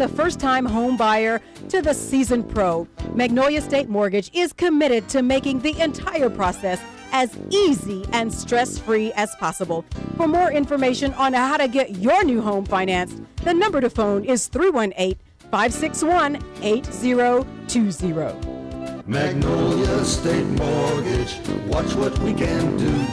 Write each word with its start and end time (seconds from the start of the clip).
the 0.00 0.08
first 0.08 0.40
time 0.40 0.64
home 0.64 0.96
buyer 0.96 1.42
to 1.68 1.82
the 1.82 1.92
seasoned 1.92 2.48
pro, 2.48 2.88
Magnolia 3.14 3.60
State 3.60 3.90
Mortgage 3.90 4.30
is 4.32 4.50
committed 4.50 5.06
to 5.10 5.20
making 5.20 5.60
the 5.60 5.78
entire 5.78 6.30
process 6.30 6.80
as 7.12 7.36
easy 7.50 8.06
and 8.12 8.32
stress 8.32 8.78
free 8.78 9.12
as 9.12 9.36
possible. 9.36 9.84
For 10.16 10.26
more 10.26 10.50
information 10.50 11.12
on 11.14 11.34
how 11.34 11.58
to 11.58 11.68
get 11.68 11.98
your 11.98 12.24
new 12.24 12.40
home 12.40 12.64
financed, 12.64 13.20
the 13.44 13.52
number 13.52 13.82
to 13.82 13.90
phone 13.90 14.24
is 14.24 14.48
318 14.48 15.18
561 15.50 16.42
8020. 16.62 19.02
Magnolia 19.06 20.04
State 20.06 20.46
Mortgage, 20.46 21.36
watch 21.66 21.94
what 21.94 22.18
we 22.20 22.32
can 22.32 22.74
do. 22.78 23.06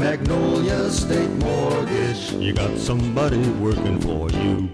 Magnolia 0.00 0.88
State 0.88 1.30
Mortgage. 1.30 2.30
You 2.34 2.52
got 2.52 2.78
somebody 2.78 3.40
working 3.58 4.00
for 4.00 4.30
you. 4.30 4.68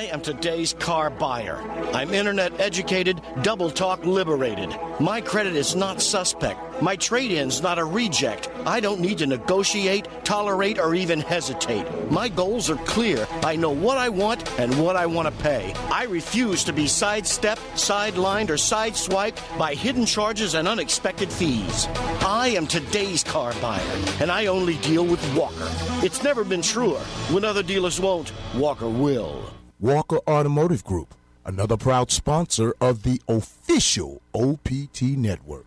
I 0.00 0.04
am 0.04 0.22
today's 0.22 0.72
car 0.72 1.10
buyer. 1.10 1.58
I'm 1.92 2.14
internet 2.14 2.58
educated, 2.58 3.20
double 3.42 3.70
talk 3.70 4.02
liberated. 4.06 4.74
My 4.98 5.20
credit 5.20 5.54
is 5.54 5.76
not 5.76 6.00
suspect. 6.00 6.80
My 6.80 6.96
trade 6.96 7.32
in's 7.32 7.60
not 7.60 7.78
a 7.78 7.84
reject. 7.84 8.48
I 8.64 8.80
don't 8.80 9.00
need 9.00 9.18
to 9.18 9.26
negotiate, 9.26 10.08
tolerate, 10.24 10.78
or 10.78 10.94
even 10.94 11.20
hesitate. 11.20 11.84
My 12.10 12.30
goals 12.30 12.70
are 12.70 12.78
clear. 12.86 13.28
I 13.42 13.56
know 13.56 13.72
what 13.72 13.98
I 13.98 14.08
want 14.08 14.58
and 14.58 14.82
what 14.82 14.96
I 14.96 15.04
want 15.04 15.28
to 15.28 15.42
pay. 15.42 15.74
I 15.92 16.04
refuse 16.04 16.64
to 16.64 16.72
be 16.72 16.86
sidestepped, 16.86 17.60
sidelined, 17.74 18.48
or 18.48 18.54
sideswiped 18.54 19.58
by 19.58 19.74
hidden 19.74 20.06
charges 20.06 20.54
and 20.54 20.66
unexpected 20.66 21.30
fees. 21.30 21.88
I 22.24 22.54
am 22.56 22.66
today's 22.66 23.22
car 23.22 23.52
buyer, 23.60 24.02
and 24.18 24.32
I 24.32 24.46
only 24.46 24.78
deal 24.78 25.04
with 25.04 25.22
Walker. 25.36 25.68
It's 26.02 26.22
never 26.22 26.42
been 26.42 26.62
truer. 26.62 27.00
When 27.28 27.44
other 27.44 27.62
dealers 27.62 28.00
won't, 28.00 28.32
Walker 28.54 28.88
will. 28.88 29.52
Walker 29.80 30.18
Automotive 30.28 30.84
Group, 30.84 31.14
another 31.46 31.78
proud 31.78 32.10
sponsor 32.10 32.74
of 32.82 33.02
the 33.02 33.18
official 33.28 34.20
OPT 34.34 35.00
network. 35.16 35.64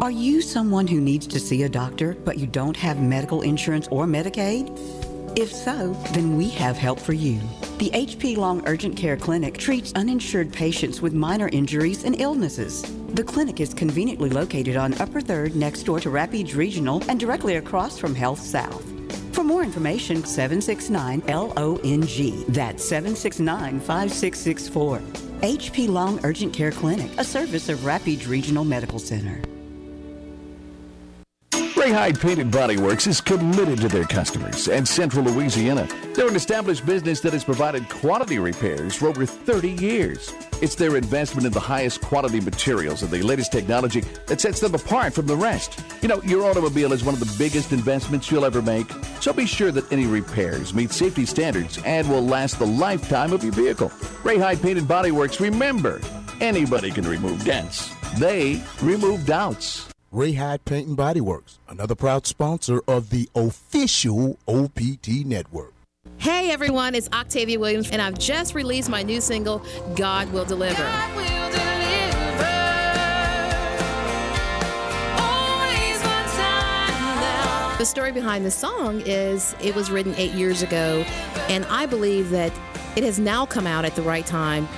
Are 0.00 0.10
you 0.12 0.40
someone 0.40 0.86
who 0.86 1.00
needs 1.00 1.26
to 1.26 1.40
see 1.40 1.64
a 1.64 1.68
doctor, 1.68 2.14
but 2.24 2.38
you 2.38 2.46
don't 2.46 2.76
have 2.76 3.00
medical 3.00 3.42
insurance 3.42 3.88
or 3.88 4.06
Medicaid? 4.06 4.70
If 5.36 5.52
so, 5.52 5.94
then 6.12 6.36
we 6.36 6.48
have 6.50 6.76
help 6.76 7.00
for 7.00 7.12
you. 7.12 7.40
The 7.78 7.90
HP 7.90 8.36
Long 8.36 8.62
Urgent 8.68 8.96
Care 8.96 9.16
Clinic 9.16 9.58
treats 9.58 9.92
uninsured 9.94 10.52
patients 10.52 11.02
with 11.02 11.12
minor 11.12 11.48
injuries 11.48 12.04
and 12.04 12.20
illnesses. 12.20 12.82
The 13.14 13.24
clinic 13.24 13.58
is 13.58 13.74
conveniently 13.74 14.30
located 14.30 14.76
on 14.76 14.94
Upper 15.00 15.20
3rd 15.20 15.56
next 15.56 15.82
door 15.82 15.98
to 15.98 16.08
Rapides 16.08 16.54
Regional 16.54 17.02
and 17.08 17.18
directly 17.18 17.56
across 17.56 17.98
from 17.98 18.14
HealthSouth. 18.14 18.93
For 19.34 19.42
more 19.42 19.64
information, 19.64 20.24
769 20.24 21.24
LONG. 21.26 22.44
That's 22.52 22.84
769 22.84 23.80
5664. 23.80 24.98
HP 25.40 25.88
Long 25.88 26.24
Urgent 26.24 26.54
Care 26.54 26.70
Clinic, 26.70 27.10
a 27.18 27.24
service 27.24 27.68
of 27.68 27.84
Rapides 27.84 28.28
Regional 28.28 28.64
Medical 28.64 29.00
Center. 29.00 29.42
Hyde 31.90 32.20
Paint 32.20 32.38
and 32.38 32.50
Body 32.50 32.76
Works 32.76 33.06
is 33.06 33.20
committed 33.20 33.80
to 33.80 33.88
their 33.88 34.04
customers 34.04 34.68
and 34.68 34.86
Central 34.86 35.24
Louisiana. 35.24 35.88
They're 36.14 36.28
an 36.28 36.36
established 36.36 36.86
business 36.86 37.20
that 37.20 37.32
has 37.32 37.42
provided 37.42 37.88
quality 37.88 38.38
repairs 38.38 38.94
for 38.94 39.08
over 39.08 39.26
30 39.26 39.70
years. 39.70 40.32
It's 40.62 40.74
their 40.74 40.96
investment 40.96 41.46
in 41.46 41.52
the 41.52 41.60
highest 41.60 42.00
quality 42.00 42.40
materials 42.40 43.02
and 43.02 43.10
the 43.10 43.22
latest 43.22 43.50
technology 43.50 44.02
that 44.26 44.40
sets 44.40 44.60
them 44.60 44.74
apart 44.74 45.14
from 45.14 45.26
the 45.26 45.36
rest. 45.36 45.82
You 46.00 46.08
know, 46.08 46.22
your 46.22 46.44
automobile 46.44 46.92
is 46.92 47.04
one 47.04 47.14
of 47.14 47.20
the 47.20 47.34
biggest 47.38 47.72
investments 47.72 48.30
you'll 48.30 48.44
ever 48.44 48.62
make, 48.62 48.90
so 49.20 49.32
be 49.32 49.46
sure 49.46 49.72
that 49.72 49.90
any 49.92 50.06
repairs 50.06 50.74
meet 50.74 50.92
safety 50.92 51.26
standards 51.26 51.78
and 51.84 52.08
will 52.08 52.24
last 52.24 52.58
the 52.58 52.66
lifetime 52.66 53.32
of 53.32 53.42
your 53.42 53.52
vehicle. 53.52 53.90
Ray 54.22 54.38
Hyde 54.38 54.62
Paint 54.62 54.78
and 54.78 54.88
Body 54.88 55.10
Works, 55.10 55.40
remember, 55.40 56.00
anybody 56.40 56.90
can 56.90 57.06
remove 57.06 57.44
dents. 57.44 57.94
They 58.18 58.62
remove 58.82 59.26
doubts. 59.26 59.93
Ray 60.14 60.34
Hyde 60.34 60.64
Paint 60.64 60.86
and 60.86 60.96
Body 60.96 61.20
Works, 61.20 61.58
another 61.68 61.96
proud 61.96 62.24
sponsor 62.24 62.80
of 62.86 63.10
the 63.10 63.28
official 63.34 64.38
OPT 64.46 65.08
network. 65.26 65.72
Hey 66.18 66.52
everyone, 66.52 66.94
it's 66.94 67.08
Octavia 67.12 67.58
Williams, 67.58 67.90
and 67.90 68.00
I've 68.00 68.16
just 68.16 68.54
released 68.54 68.88
my 68.88 69.02
new 69.02 69.20
single, 69.20 69.60
God 69.96 70.32
Will 70.32 70.44
Deliver. 70.44 70.84
God 70.84 71.16
will 71.16 71.50
deliver. 71.50 71.64
The 77.78 77.84
story 77.84 78.12
behind 78.12 78.46
the 78.46 78.52
song 78.52 79.02
is 79.04 79.56
it 79.60 79.74
was 79.74 79.90
written 79.90 80.14
eight 80.14 80.30
years 80.30 80.62
ago, 80.62 81.04
and 81.48 81.64
I 81.64 81.86
believe 81.86 82.30
that 82.30 82.52
it 82.94 83.02
has 83.02 83.18
now 83.18 83.46
come 83.46 83.66
out 83.66 83.84
at 83.84 83.96
the 83.96 84.02
right 84.02 84.24
time 84.24 84.68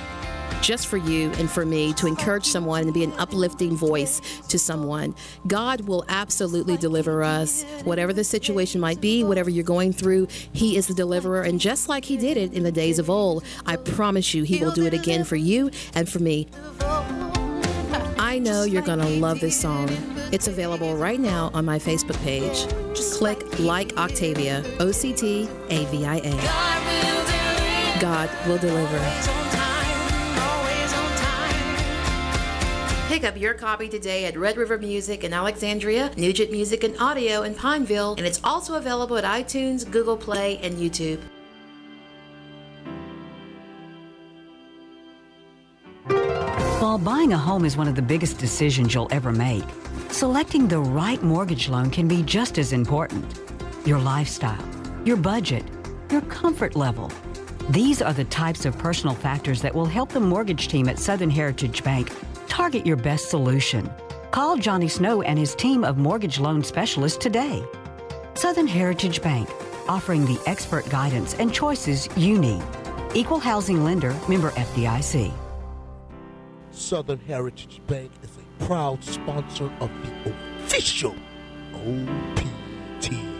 just 0.61 0.87
for 0.87 0.97
you 0.97 1.31
and 1.33 1.49
for 1.49 1.65
me 1.65 1.93
to 1.93 2.07
encourage 2.07 2.45
someone 2.45 2.83
and 2.83 2.93
be 2.93 3.03
an 3.03 3.13
uplifting 3.13 3.75
voice 3.75 4.21
to 4.49 4.59
someone. 4.59 5.15
God 5.47 5.81
will 5.81 6.05
absolutely 6.09 6.77
deliver 6.77 7.23
us, 7.23 7.63
whatever 7.83 8.13
the 8.13 8.23
situation 8.23 8.81
might 8.81 9.01
be, 9.01 9.23
whatever 9.23 9.49
you're 9.49 9.63
going 9.63 9.93
through. 9.93 10.27
He 10.53 10.77
is 10.77 10.87
the 10.87 10.93
deliverer. 10.93 11.41
And 11.41 11.59
just 11.59 11.89
like 11.89 12.05
He 12.05 12.17
did 12.17 12.37
it 12.37 12.53
in 12.53 12.63
the 12.63 12.71
days 12.71 12.99
of 12.99 13.09
old, 13.09 13.43
I 13.65 13.75
promise 13.75 14.33
you, 14.33 14.43
He 14.43 14.59
will 14.59 14.71
do 14.71 14.85
it 14.85 14.93
again 14.93 15.23
for 15.23 15.35
you 15.35 15.71
and 15.93 16.07
for 16.07 16.19
me. 16.19 16.47
I 18.19 18.39
know 18.39 18.63
you're 18.63 18.81
going 18.81 18.99
to 18.99 19.07
love 19.07 19.39
this 19.39 19.59
song. 19.59 19.89
It's 20.31 20.47
available 20.47 20.95
right 20.95 21.19
now 21.19 21.49
on 21.53 21.63
my 21.65 21.79
Facebook 21.79 22.21
page. 22.23 22.65
Just 22.93 23.17
click 23.17 23.59
like 23.59 23.95
Octavia, 23.97 24.63
O 24.79 24.91
C 24.91 25.13
T 25.13 25.47
A 25.69 25.85
V 25.85 26.05
I 26.05 26.17
A. 26.17 28.01
God 28.01 28.29
will 28.47 28.57
deliver. 28.57 29.56
Pick 33.17 33.23
up 33.23 33.41
your 33.41 33.55
copy 33.55 33.89
today 33.89 34.25
at 34.25 34.37
Red 34.37 34.57
River 34.57 34.77
Music 34.77 35.23
in 35.23 35.33
Alexandria, 35.33 36.11
Nugent 36.17 36.51
Music 36.51 36.83
and 36.83 36.95
Audio 36.99 37.41
in 37.41 37.55
Pineville, 37.55 38.13
and 38.15 38.27
it's 38.27 38.39
also 38.43 38.75
available 38.75 39.17
at 39.17 39.23
iTunes, 39.23 39.89
Google 39.89 40.15
Play, 40.15 40.59
and 40.59 40.77
YouTube. 40.77 41.19
While 46.79 46.99
buying 46.99 47.33
a 47.33 47.37
home 47.39 47.65
is 47.65 47.75
one 47.75 47.87
of 47.87 47.95
the 47.95 48.03
biggest 48.03 48.37
decisions 48.37 48.93
you'll 48.93 49.07
ever 49.09 49.31
make, 49.31 49.63
selecting 50.11 50.67
the 50.67 50.77
right 50.77 51.23
mortgage 51.23 51.69
loan 51.69 51.89
can 51.89 52.07
be 52.07 52.21
just 52.21 52.59
as 52.59 52.71
important. 52.71 53.41
Your 53.83 53.97
lifestyle, 53.97 54.63
your 55.05 55.17
budget, 55.17 55.63
your 56.11 56.21
comfort 56.21 56.75
level. 56.75 57.11
These 57.71 57.99
are 58.03 58.13
the 58.13 58.25
types 58.25 58.65
of 58.65 58.77
personal 58.77 59.15
factors 59.15 59.59
that 59.63 59.73
will 59.73 59.87
help 59.87 60.09
the 60.09 60.19
mortgage 60.19 60.67
team 60.67 60.87
at 60.87 60.99
Southern 60.99 61.31
Heritage 61.31 61.83
Bank 61.83 62.11
target 62.57 62.87
your 62.87 62.97
best 62.97 63.29
solution. 63.29 63.87
Call 64.31 64.57
Johnny 64.57 64.87
Snow 64.87 65.21
and 65.21 65.37
his 65.37 65.53
team 65.53 65.83
of 65.83 65.99
mortgage 65.99 66.39
loan 66.39 66.63
specialists 66.63 67.19
today. 67.19 67.63
Southern 68.33 68.65
Heritage 68.65 69.21
Bank, 69.21 69.47
offering 69.87 70.25
the 70.25 70.41
expert 70.47 70.89
guidance 70.89 71.35
and 71.35 71.53
choices 71.53 72.09
you 72.17 72.39
need. 72.39 72.63
Equal 73.13 73.37
housing 73.37 73.83
lender, 73.83 74.15
member 74.27 74.49
FDIC. 74.51 75.31
Southern 76.71 77.19
Heritage 77.19 77.79
Bank 77.85 78.09
is 78.23 78.31
a 78.37 78.65
proud 78.65 79.03
sponsor 79.03 79.71
of 79.79 79.91
the 80.01 80.31
official 80.31 81.15
OPT 81.75 83.36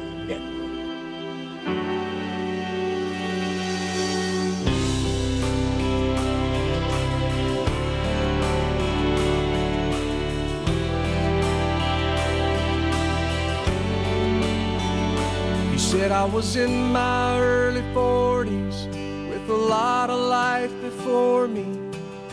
I 16.18 16.26
was 16.26 16.56
in 16.56 16.92
my 16.92 17.40
early 17.40 17.84
40s 17.94 18.88
with 19.30 19.48
a 19.52 19.54
lot 19.54 20.10
of 20.10 20.20
life 20.20 20.74
before 20.82 21.48
me 21.48 21.66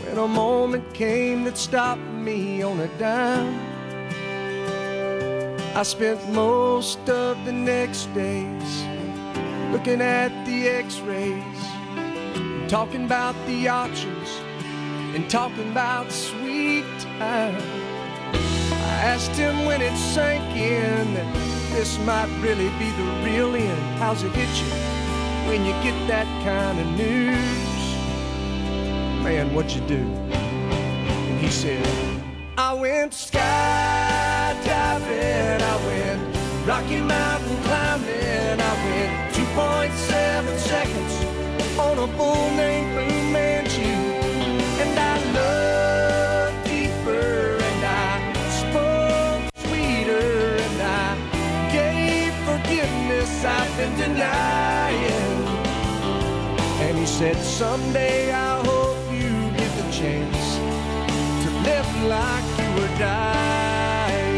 when 0.02 0.16
a 0.16 0.26
moment 0.26 0.94
came 0.94 1.44
that 1.44 1.58
stopped 1.58 2.00
me 2.00 2.62
on 2.62 2.80
a 2.80 2.88
dime. 2.98 3.60
I 5.76 5.82
spent 5.82 6.18
most 6.32 6.98
of 7.10 7.44
the 7.44 7.52
next 7.52 8.06
days 8.14 8.84
looking 9.70 10.00
at 10.00 10.32
the 10.46 10.66
x 10.66 11.00
rays, 11.00 11.60
talking 12.70 13.04
about 13.04 13.36
the 13.46 13.68
options, 13.68 14.30
and 15.14 15.28
talking 15.28 15.70
about 15.70 16.10
sweet 16.10 16.88
time. 17.18 17.60
I 18.32 18.94
asked 19.12 19.32
him 19.32 19.66
when 19.66 19.82
it 19.82 19.94
sank 19.98 20.56
in 20.56 21.43
this 21.74 21.98
might 22.06 22.30
really 22.40 22.68
be 22.78 22.88
the 22.92 23.02
real 23.24 23.52
end. 23.56 23.98
How's 23.98 24.22
it 24.22 24.30
hit 24.30 24.48
you 24.62 24.70
when 25.48 25.64
you 25.66 25.72
get 25.82 25.96
that 26.06 26.26
kind 26.44 26.78
of 26.78 26.86
news? 26.96 27.36
Man, 29.24 29.52
what 29.52 29.74
you 29.74 29.80
do? 29.82 29.96
And 29.96 31.40
he 31.40 31.50
said, 31.50 31.84
I 32.56 32.74
went 32.74 33.12
skydiving, 33.12 33.40
I 35.72 35.76
went 35.88 36.20
Rocky 36.64 37.00
Mountain 37.00 37.56
climbing, 37.64 38.60
I 38.70 38.74
went 38.86 39.34
2.7 39.34 40.58
seconds 40.58 41.14
on 41.76 41.98
a 41.98 42.06
bull 42.16 42.50
named 42.52 42.94
Blue 42.94 43.13
someday 57.06 58.32
I 58.32 58.64
hope 58.64 59.12
you 59.12 59.30
get 59.56 59.70
the 59.76 59.92
chance 59.92 60.56
to 61.44 61.50
live 61.62 62.04
like 62.06 62.44
you 62.58 62.68
were 62.80 62.98
dying. 62.98 64.34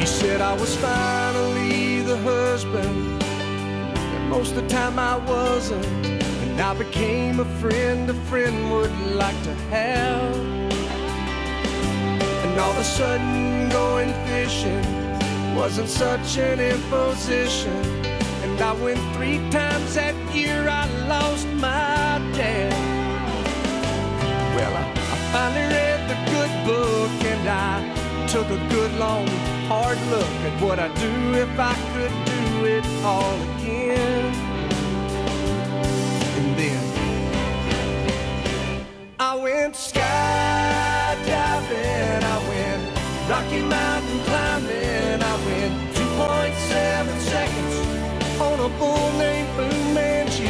He 0.00 0.06
said 0.06 0.40
I 0.40 0.54
was 0.54 0.74
finally 0.76 2.02
the 2.02 2.18
husband, 2.18 3.22
and 3.22 4.28
most 4.28 4.54
of 4.54 4.62
the 4.62 4.68
time 4.68 4.98
I 4.98 5.16
wasn't. 5.18 5.86
And 5.86 6.60
I 6.60 6.74
became 6.74 7.40
a 7.40 7.44
friend 7.60 8.10
a 8.10 8.14
friend 8.28 8.72
would 8.72 8.92
like 9.14 9.40
to 9.44 9.54
have. 9.70 10.65
And 12.56 12.64
all 12.64 12.70
of 12.70 12.78
a 12.78 12.84
sudden, 12.84 13.68
going 13.68 14.14
fishing 14.24 14.82
wasn't 15.54 15.90
such 15.90 16.38
an 16.38 16.58
imposition. 16.58 17.84
And 18.44 18.58
I 18.58 18.72
went 18.72 18.98
three 19.14 19.36
times 19.50 19.94
that 19.94 20.14
year, 20.34 20.66
I 20.66 20.88
lost 21.06 21.46
my 21.48 22.16
dad. 22.32 22.72
Well, 24.56 24.74
I, 24.74 24.84
I 24.90 25.16
finally 25.34 25.66
read 25.68 26.08
the 26.08 26.16
good 26.32 26.52
book 26.64 27.24
and 27.26 27.46
I 27.46 28.26
took 28.26 28.48
a 28.48 28.68
good 28.70 28.94
long 28.94 29.26
hard 29.68 29.98
look 30.08 30.32
at 30.48 30.62
what 30.62 30.78
I'd 30.78 30.94
do 30.94 31.34
if 31.34 31.58
I 31.58 31.74
could 31.92 32.14
do 32.24 32.64
it 32.64 32.86
all 33.04 33.34
again. 33.34 33.55
Rocky 43.56 43.68
Mountain 43.68 44.20
climbing, 44.24 45.22
I 45.22 45.36
went 45.46 45.94
2.7 45.94 47.20
seconds 47.20 48.40
on 48.40 48.60
a 48.60 48.68
bull 48.78 49.12
named 49.18 49.48
Fu 49.56 49.94
Manchu. 49.94 50.44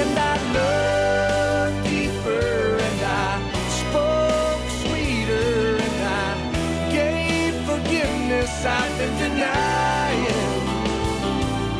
And 0.00 0.18
I 0.18 0.34
looked 0.54 1.88
deeper 1.88 2.78
and 2.78 3.00
I 3.02 3.42
spoke 3.80 4.62
sweeter 4.82 5.78
and 5.82 6.04
I 6.06 6.92
gave 6.92 7.54
forgiveness 7.66 8.64
I've 8.64 8.98
been 8.98 9.18
denying. 9.18 10.78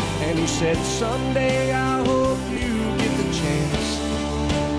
And 0.07 0.39
he 0.39 0.47
said, 0.49 0.77
Someday 0.79 1.73
I 1.73 2.05
hope 2.05 2.41
you 2.51 2.75
get 2.99 3.17
the 3.19 3.33
chance 3.41 4.19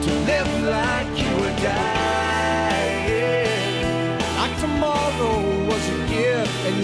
to 0.06 0.12
live 0.32 0.64
like 0.64 1.18
you 1.18 1.32
were 1.38 1.58
dying. 1.64 1.95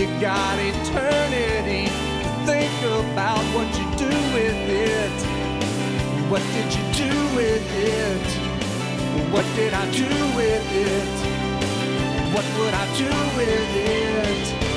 You 0.02 0.08
got 0.20 0.58
eternity 0.58 1.86
to 1.86 2.30
think 2.48 2.74
about 2.82 3.44
what 3.54 3.68
you 3.78 3.86
do 4.00 4.10
with 4.34 4.58
it. 4.68 5.12
What 6.28 6.42
did 6.54 6.74
you 6.74 6.84
do 7.06 7.36
with 7.36 7.64
it? 7.76 8.28
What 9.32 9.46
did 9.56 9.74
I 9.74 9.86
do 9.92 10.10
with 10.36 10.66
it? 10.72 11.14
What 12.34 12.46
would 12.58 12.74
I 12.74 12.86
do 12.98 13.10
with 13.38 13.76
it? 13.76 14.71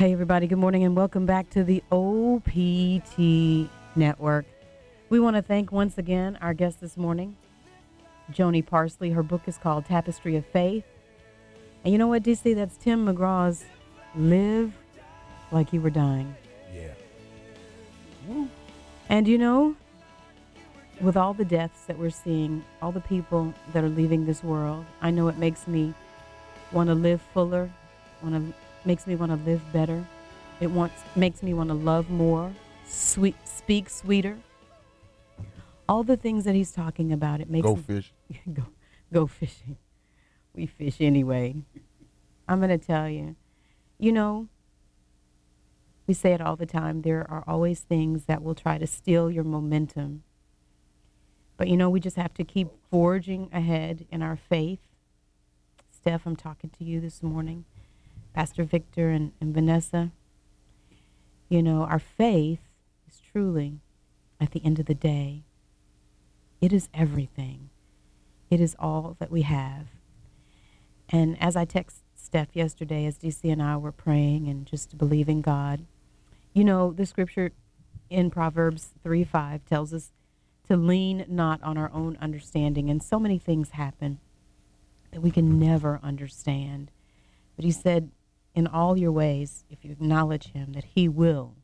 Hey, 0.00 0.14
everybody, 0.14 0.46
good 0.46 0.56
morning 0.56 0.84
and 0.84 0.96
welcome 0.96 1.26
back 1.26 1.50
to 1.50 1.62
the 1.62 1.82
OPT 1.92 3.68
Network. 3.94 4.46
We 5.10 5.20
want 5.20 5.36
to 5.36 5.42
thank 5.42 5.72
once 5.72 5.98
again 5.98 6.38
our 6.40 6.54
guest 6.54 6.80
this 6.80 6.96
morning, 6.96 7.36
Joni 8.32 8.64
Parsley. 8.64 9.10
Her 9.10 9.22
book 9.22 9.42
is 9.44 9.58
called 9.58 9.84
Tapestry 9.84 10.36
of 10.36 10.46
Faith. 10.46 10.84
And 11.84 11.92
you 11.92 11.98
know 11.98 12.06
what, 12.06 12.22
DC? 12.22 12.54
That's 12.54 12.78
Tim 12.78 13.04
McGraw's 13.04 13.66
Live 14.16 14.72
Like 15.52 15.70
You 15.74 15.82
Were 15.82 15.90
Dying. 15.90 16.34
Yeah. 16.74 18.46
And 19.10 19.28
you 19.28 19.36
know, 19.36 19.76
with 21.02 21.18
all 21.18 21.34
the 21.34 21.44
deaths 21.44 21.84
that 21.84 21.98
we're 21.98 22.08
seeing, 22.08 22.64
all 22.80 22.90
the 22.90 23.02
people 23.02 23.52
that 23.74 23.84
are 23.84 23.90
leaving 23.90 24.24
this 24.24 24.42
world, 24.42 24.86
I 25.02 25.10
know 25.10 25.28
it 25.28 25.36
makes 25.36 25.68
me 25.68 25.92
want 26.72 26.88
to 26.88 26.94
live 26.94 27.20
fuller, 27.34 27.70
want 28.22 28.34
to 28.34 28.54
makes 28.84 29.06
me 29.06 29.14
want 29.14 29.30
to 29.32 29.50
live 29.50 29.62
better. 29.72 30.04
It 30.60 30.70
wants 30.70 30.94
makes 31.16 31.42
me 31.42 31.54
want 31.54 31.68
to 31.70 31.74
love 31.74 32.10
more, 32.10 32.52
sweet 32.86 33.36
speak 33.46 33.88
sweeter. 33.88 34.38
All 35.88 36.02
the 36.02 36.16
things 36.16 36.44
that 36.44 36.54
he's 36.54 36.72
talking 36.72 37.12
about, 37.12 37.40
it 37.40 37.50
makes 37.50 37.64
Go 37.64 37.76
me- 37.76 37.82
fish. 37.82 38.12
go 38.52 38.64
go 39.12 39.26
fishing. 39.26 39.76
We 40.54 40.66
fish 40.66 40.96
anyway. 41.00 41.56
I'm 42.48 42.58
going 42.58 42.76
to 42.76 42.84
tell 42.84 43.08
you. 43.08 43.36
You 43.98 44.12
know, 44.12 44.48
we 46.06 46.14
say 46.14 46.32
it 46.32 46.40
all 46.40 46.56
the 46.56 46.66
time. 46.66 47.02
There 47.02 47.24
are 47.30 47.44
always 47.46 47.80
things 47.80 48.24
that 48.24 48.42
will 48.42 48.54
try 48.56 48.78
to 48.78 48.86
steal 48.86 49.30
your 49.30 49.44
momentum. 49.44 50.24
But 51.56 51.68
you 51.68 51.76
know, 51.76 51.90
we 51.90 52.00
just 52.00 52.16
have 52.16 52.34
to 52.34 52.44
keep 52.44 52.68
forging 52.90 53.48
ahead 53.52 54.06
in 54.10 54.22
our 54.22 54.36
faith. 54.36 54.80
Steph, 55.90 56.26
I'm 56.26 56.34
talking 56.36 56.70
to 56.78 56.84
you 56.84 57.00
this 57.00 57.22
morning. 57.22 57.64
Pastor 58.32 58.64
Victor 58.64 59.10
and, 59.10 59.32
and 59.40 59.54
Vanessa. 59.54 60.12
You 61.48 61.62
know, 61.62 61.82
our 61.82 61.98
faith 61.98 62.60
is 63.08 63.20
truly, 63.20 63.80
at 64.40 64.52
the 64.52 64.64
end 64.64 64.78
of 64.78 64.86
the 64.86 64.94
day, 64.94 65.44
it 66.60 66.72
is 66.72 66.88
everything. 66.94 67.70
It 68.50 68.60
is 68.60 68.76
all 68.78 69.16
that 69.18 69.30
we 69.30 69.42
have. 69.42 69.86
And 71.08 71.40
as 71.42 71.56
I 71.56 71.64
text 71.64 72.02
Steph 72.14 72.54
yesterday, 72.54 73.06
as 73.06 73.18
DC 73.18 73.50
and 73.50 73.62
I 73.62 73.76
were 73.76 73.92
praying 73.92 74.48
and 74.48 74.66
just 74.66 74.96
believing 74.96 75.40
God, 75.40 75.86
you 76.52 76.64
know, 76.64 76.92
the 76.92 77.06
scripture 77.06 77.50
in 78.08 78.30
Proverbs 78.30 78.90
3 79.02 79.24
5 79.24 79.64
tells 79.64 79.92
us 79.92 80.12
to 80.68 80.76
lean 80.76 81.24
not 81.28 81.62
on 81.62 81.76
our 81.76 81.90
own 81.92 82.16
understanding. 82.20 82.90
And 82.90 83.02
so 83.02 83.18
many 83.18 83.38
things 83.38 83.70
happen 83.70 84.20
that 85.10 85.20
we 85.20 85.30
can 85.30 85.58
never 85.58 85.98
understand. 86.02 86.90
But 87.56 87.64
he 87.64 87.72
said, 87.72 88.10
in 88.54 88.66
all 88.66 88.96
your 88.96 89.12
ways, 89.12 89.64
if 89.70 89.84
you 89.84 89.92
acknowledge 89.92 90.52
him, 90.52 90.72
that 90.72 90.84
he 90.84 91.08
will, 91.08 91.56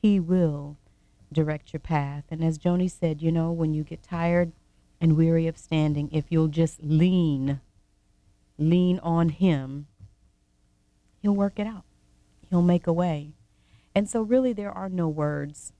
he 0.00 0.18
will 0.18 0.78
direct 1.32 1.72
your 1.72 1.80
path. 1.80 2.24
And 2.30 2.44
as 2.44 2.58
Joni 2.58 2.90
said, 2.90 3.22
you 3.22 3.32
know, 3.32 3.50
when 3.52 3.72
you 3.72 3.84
get 3.84 4.02
tired 4.02 4.52
and 5.00 5.16
weary 5.16 5.46
of 5.46 5.56
standing, 5.56 6.10
if 6.12 6.26
you'll 6.30 6.48
just 6.48 6.82
lean, 6.82 7.60
lean 8.58 8.98
on 9.00 9.30
him, 9.30 9.86
he'll 11.20 11.34
work 11.34 11.58
it 11.58 11.66
out. 11.66 11.84
He'll 12.50 12.62
make 12.62 12.86
a 12.86 12.92
way. 12.92 13.32
And 13.94 14.08
so 14.08 14.22
really 14.22 14.52
there 14.52 14.72
are 14.72 14.88
no 14.88 15.08
words. 15.08 15.72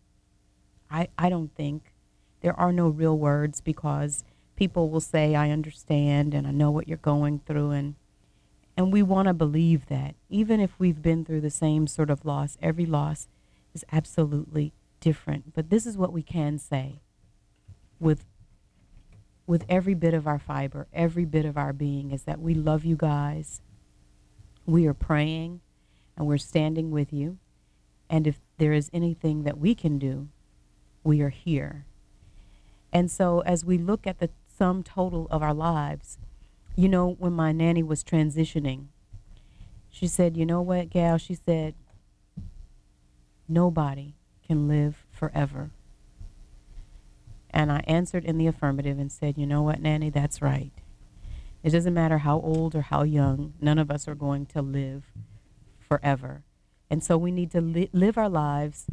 I, 0.90 1.08
I 1.18 1.28
don't 1.28 1.54
think 1.54 1.92
there 2.40 2.58
are 2.58 2.72
no 2.72 2.88
real 2.88 3.18
words 3.18 3.60
because 3.60 4.24
people 4.56 4.90
will 4.90 5.00
say, 5.00 5.34
I 5.34 5.50
understand 5.50 6.34
and 6.34 6.46
I 6.46 6.50
know 6.50 6.70
what 6.70 6.88
you're 6.88 6.98
going 6.98 7.40
through 7.40 7.70
and 7.70 7.94
and 8.76 8.92
we 8.92 9.02
want 9.02 9.28
to 9.28 9.34
believe 9.34 9.86
that. 9.86 10.14
Even 10.28 10.60
if 10.60 10.78
we've 10.78 11.02
been 11.02 11.24
through 11.24 11.40
the 11.40 11.50
same 11.50 11.86
sort 11.86 12.10
of 12.10 12.24
loss, 12.24 12.56
every 12.62 12.86
loss 12.86 13.28
is 13.74 13.84
absolutely 13.92 14.72
different. 15.00 15.54
But 15.54 15.70
this 15.70 15.86
is 15.86 15.96
what 15.96 16.12
we 16.12 16.22
can 16.22 16.58
say 16.58 17.00
with 18.00 18.24
with 19.46 19.64
every 19.68 19.94
bit 19.94 20.14
of 20.14 20.26
our 20.26 20.38
fiber, 20.38 20.86
every 20.92 21.24
bit 21.24 21.44
of 21.44 21.58
our 21.58 21.72
being 21.72 22.12
is 22.12 22.22
that 22.22 22.40
we 22.40 22.54
love 22.54 22.84
you 22.84 22.96
guys. 22.96 23.60
We 24.64 24.86
are 24.86 24.94
praying 24.94 25.60
and 26.16 26.26
we're 26.26 26.38
standing 26.38 26.90
with 26.90 27.12
you. 27.12 27.38
And 28.08 28.26
if 28.26 28.40
there 28.58 28.72
is 28.72 28.88
anything 28.92 29.42
that 29.42 29.58
we 29.58 29.74
can 29.74 29.98
do, 29.98 30.28
we 31.02 31.20
are 31.22 31.30
here. 31.30 31.86
And 32.92 33.10
so 33.10 33.40
as 33.40 33.64
we 33.64 33.78
look 33.78 34.06
at 34.06 34.20
the 34.20 34.30
sum 34.46 34.82
total 34.82 35.26
of 35.30 35.42
our 35.42 35.54
lives, 35.54 36.18
you 36.76 36.88
know, 36.88 37.16
when 37.18 37.32
my 37.32 37.52
nanny 37.52 37.82
was 37.82 38.02
transitioning, 38.02 38.86
she 39.90 40.06
said, 40.06 40.36
You 40.36 40.46
know 40.46 40.62
what, 40.62 40.90
gal? 40.90 41.18
She 41.18 41.34
said, 41.34 41.74
Nobody 43.48 44.14
can 44.46 44.68
live 44.68 45.04
forever. 45.10 45.70
And 47.50 47.70
I 47.70 47.84
answered 47.86 48.24
in 48.24 48.38
the 48.38 48.46
affirmative 48.46 48.98
and 48.98 49.12
said, 49.12 49.36
You 49.36 49.46
know 49.46 49.62
what, 49.62 49.80
Nanny, 49.80 50.10
that's 50.10 50.40
right. 50.40 50.72
It 51.62 51.70
doesn't 51.70 51.94
matter 51.94 52.18
how 52.18 52.40
old 52.40 52.74
or 52.74 52.82
how 52.82 53.02
young, 53.02 53.54
none 53.60 53.78
of 53.78 53.90
us 53.90 54.08
are 54.08 54.14
going 54.14 54.46
to 54.46 54.62
live 54.62 55.04
forever. 55.78 56.42
And 56.90 57.04
so 57.04 57.16
we 57.16 57.30
need 57.30 57.50
to 57.52 57.60
li- 57.60 57.90
live 57.92 58.18
our 58.18 58.28
lives 58.28 58.86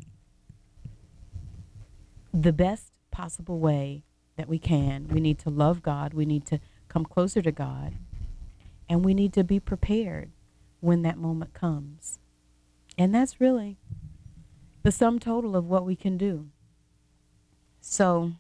the 2.33 2.53
best 2.53 2.91
possible 3.11 3.59
way 3.59 4.03
that 4.35 4.47
we 4.47 4.59
can. 4.59 5.07
We 5.07 5.19
need 5.19 5.39
to 5.39 5.49
love 5.49 5.81
God. 5.81 6.13
We 6.13 6.25
need 6.25 6.45
to 6.47 6.59
come 6.89 7.05
closer 7.05 7.41
to 7.41 7.51
God. 7.51 7.95
And 8.89 9.05
we 9.05 9.13
need 9.13 9.33
to 9.33 9.43
be 9.43 9.59
prepared 9.59 10.31
when 10.79 11.03
that 11.03 11.17
moment 11.17 11.53
comes. 11.53 12.19
And 12.97 13.13
that's 13.13 13.39
really 13.39 13.77
the 14.83 14.91
sum 14.91 15.19
total 15.19 15.55
of 15.55 15.65
what 15.65 15.85
we 15.85 15.95
can 15.95 16.17
do. 16.17 16.49
So, 17.79 18.33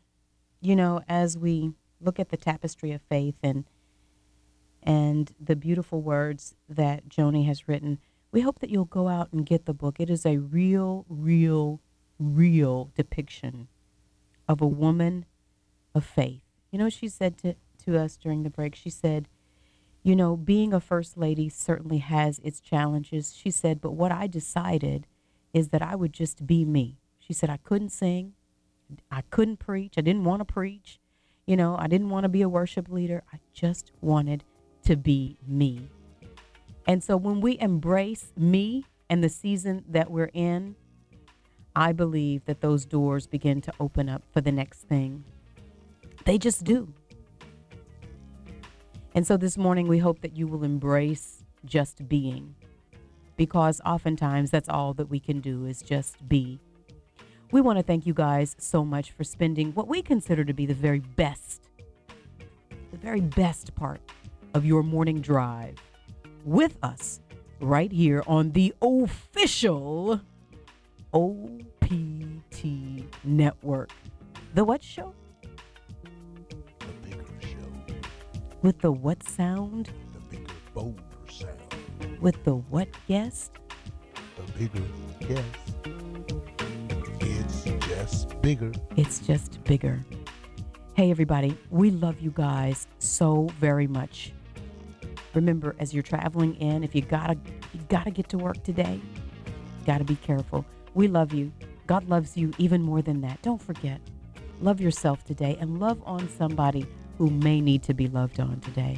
you 0.59 0.75
know, 0.75 1.01
as 1.07 1.37
we 1.37 1.73
look 2.01 2.19
at 2.19 2.29
the 2.29 2.37
tapestry 2.37 2.91
of 2.91 3.01
faith 3.01 3.35
and 3.43 3.65
and 4.81 5.33
the 5.39 5.57
beautiful 5.57 6.01
words 6.01 6.55
that 6.69 7.09
Joni 7.09 7.45
has 7.45 7.67
written, 7.67 7.99
we 8.31 8.41
hope 8.41 8.59
that 8.59 8.69
you'll 8.69 8.85
go 8.85 9.09
out 9.09 9.31
and 9.33 9.45
get 9.45 9.65
the 9.65 9.73
book. 9.73 9.99
It 9.99 10.09
is 10.09 10.25
a 10.25 10.37
real, 10.37 11.05
real, 11.09 11.81
real 12.17 12.91
depiction 12.95 13.67
of 14.47 14.61
a 14.61 14.67
woman 14.67 15.25
of 15.93 16.05
faith. 16.05 16.41
You 16.71 16.79
know, 16.79 16.89
she 16.89 17.09
said 17.09 17.37
to, 17.39 17.55
to 17.89 17.99
us 17.99 18.17
during 18.17 18.43
the 18.43 18.49
break, 18.49 18.75
she 18.75 18.89
said, 18.89 19.27
you 20.03 20.15
know, 20.15 20.37
being 20.37 20.73
a 20.73 20.79
first 20.79 21.17
lady 21.17 21.49
certainly 21.49 21.97
has 21.97 22.39
its 22.39 22.59
challenges. 22.59 23.35
She 23.35 23.51
said, 23.51 23.81
but 23.81 23.91
what 23.91 24.11
I 24.11 24.27
decided 24.27 25.07
is 25.53 25.69
that 25.69 25.81
I 25.81 25.95
would 25.95 26.13
just 26.13 26.45
be 26.47 26.63
me. 26.63 26.99
She 27.19 27.33
said, 27.33 27.49
I 27.49 27.57
couldn't 27.57 27.89
sing. 27.89 28.33
I 29.11 29.21
couldn't 29.29 29.57
preach. 29.57 29.95
I 29.97 30.01
didn't 30.01 30.23
want 30.23 30.39
to 30.39 30.45
preach. 30.45 30.99
You 31.45 31.57
know, 31.57 31.75
I 31.77 31.87
didn't 31.87 32.09
want 32.09 32.23
to 32.23 32.29
be 32.29 32.41
a 32.41 32.49
worship 32.49 32.89
leader. 32.89 33.23
I 33.33 33.39
just 33.53 33.91
wanted 34.01 34.43
to 34.83 34.95
be 34.95 35.37
me. 35.45 35.89
And 36.87 37.03
so 37.03 37.17
when 37.17 37.41
we 37.41 37.59
embrace 37.59 38.31
me 38.37 38.85
and 39.09 39.23
the 39.23 39.29
season 39.29 39.83
that 39.89 40.09
we're 40.09 40.31
in, 40.33 40.75
I 41.75 41.91
believe 41.91 42.45
that 42.45 42.61
those 42.61 42.85
doors 42.85 43.27
begin 43.27 43.61
to 43.61 43.73
open 43.79 44.09
up 44.09 44.23
for 44.31 44.41
the 44.41 44.51
next 44.51 44.81
thing. 44.83 45.23
They 46.25 46.37
just 46.37 46.63
do. 46.63 46.93
And 49.19 49.27
so 49.27 49.35
this 49.35 49.57
morning, 49.57 49.89
we 49.89 49.97
hope 49.97 50.21
that 50.21 50.37
you 50.37 50.47
will 50.47 50.63
embrace 50.63 51.43
just 51.65 52.07
being, 52.07 52.55
because 53.35 53.81
oftentimes 53.85 54.49
that's 54.49 54.69
all 54.69 54.93
that 54.93 55.09
we 55.09 55.19
can 55.19 55.41
do 55.41 55.65
is 55.65 55.81
just 55.81 56.25
be. 56.29 56.57
We 57.51 57.59
want 57.59 57.79
to 57.79 57.83
thank 57.83 58.07
you 58.07 58.13
guys 58.13 58.55
so 58.59 58.85
much 58.85 59.11
for 59.11 59.25
spending 59.25 59.73
what 59.73 59.89
we 59.89 60.01
consider 60.01 60.45
to 60.45 60.53
be 60.53 60.65
the 60.65 60.73
very 60.73 61.01
best, 61.01 61.67
the 62.91 62.97
very 62.97 63.19
best 63.19 63.75
part 63.75 63.99
of 64.53 64.63
your 64.63 64.83
morning 64.83 65.19
drive 65.19 65.75
with 66.45 66.77
us 66.81 67.19
right 67.59 67.91
here 67.91 68.23
on 68.25 68.53
the 68.53 68.73
official 68.81 70.21
OPT 71.13 72.63
network. 73.25 73.89
The 74.53 74.63
what 74.63 74.81
show? 74.81 75.13
With 78.61 78.79
the 78.79 78.91
what 78.91 79.23
sound? 79.23 79.89
The 80.13 80.19
bigger, 80.35 80.53
bolder 80.73 81.01
sound. 81.29 82.19
With 82.19 82.43
the 82.43 82.55
what 82.55 82.89
guest? 83.07 83.53
The 84.35 84.51
bigger 84.51 84.83
guest. 85.21 85.45
It's 87.21 87.63
just 87.87 88.41
bigger. 88.41 88.73
It's 88.97 89.19
just 89.19 89.63
bigger. 89.63 90.03
Hey, 90.93 91.09
everybody, 91.09 91.57
we 91.69 91.89
love 91.89 92.19
you 92.19 92.31
guys 92.31 92.87
so 92.99 93.47
very 93.61 93.87
much. 93.87 94.33
Remember, 95.33 95.73
as 95.79 95.93
you're 95.93 96.03
traveling 96.03 96.55
in, 96.55 96.83
if 96.83 96.93
you 96.93 97.01
gotta, 97.01 97.37
you 97.73 97.79
gotta 97.87 98.11
get 98.11 98.27
to 98.27 98.37
work 98.37 98.61
today, 98.63 98.99
gotta 99.85 100.03
be 100.03 100.17
careful. 100.17 100.65
We 100.95 101.07
love 101.07 101.33
you. 101.33 101.53
God 101.87 102.09
loves 102.09 102.35
you 102.35 102.51
even 102.57 102.81
more 102.81 103.01
than 103.01 103.21
that. 103.21 103.41
Don't 103.41 103.61
forget, 103.61 104.01
love 104.59 104.81
yourself 104.81 105.23
today 105.23 105.57
and 105.61 105.79
love 105.79 106.01
on 106.05 106.27
somebody 106.27 106.85
who 107.19 107.29
may 107.29 107.59
need 107.59 107.83
to 107.83 107.93
be 107.93 108.07
loved 108.07 108.39
on 108.39 108.59
today. 108.61 108.97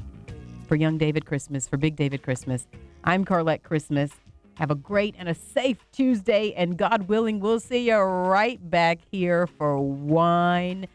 For 0.68 0.76
Young 0.76 0.98
David 0.98 1.26
Christmas, 1.26 1.68
for 1.68 1.76
Big 1.76 1.96
David 1.96 2.22
Christmas, 2.22 2.68
I'm 3.04 3.26
Carlette 3.26 3.64
Christmas. 3.64 4.12
Have 4.58 4.70
a 4.70 4.76
great 4.76 5.16
and 5.18 5.28
a 5.28 5.34
safe 5.34 5.80
Tuesday, 5.92 6.54
and 6.54 6.78
God 6.78 7.08
willing, 7.10 7.40
we'll 7.40 7.60
see 7.60 7.90
you 7.90 7.98
right 7.98 8.60
back 8.70 9.00
here 9.12 9.48
for 9.48 9.80
Wine 9.80 10.86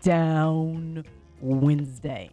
Down 0.00 1.04
Wednesday. 1.42 2.30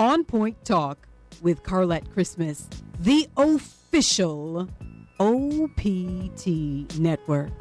On 0.00 0.24
Point 0.24 0.64
Talk 0.64 1.06
with 1.42 1.62
Carlette 1.62 2.10
Christmas, 2.10 2.66
the 3.00 3.28
official 3.36 4.66
OPT 5.18 6.46
network. 6.98 7.52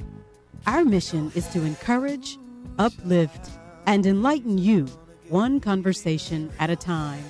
Our 0.65 0.85
mission 0.85 1.33
is 1.35 1.49
to 1.49 1.61
encourage, 1.65 2.37
uplift, 2.77 3.49
and 3.87 4.05
enlighten 4.05 4.57
you 4.57 4.85
one 5.27 5.59
conversation 5.59 6.49
at 6.59 6.69
a 6.69 6.77
time. 6.77 7.25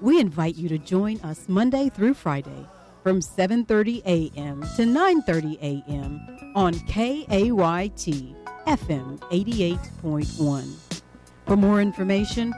We 0.00 0.18
invite 0.18 0.56
you 0.56 0.70
to 0.70 0.78
join 0.78 1.20
us 1.20 1.46
Monday 1.46 1.90
through 1.90 2.14
Friday 2.14 2.66
from 3.02 3.20
7:30 3.20 4.02
a.m. 4.06 4.62
to 4.76 4.84
9:30 4.86 5.60
a.m. 5.60 6.52
on 6.54 6.72
KAYT 6.72 8.34
FM 8.66 9.18
88.1. 9.30 11.02
For 11.44 11.56
more 11.56 11.82
information 11.82 12.54